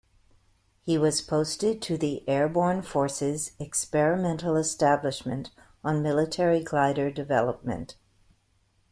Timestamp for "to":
1.83-1.95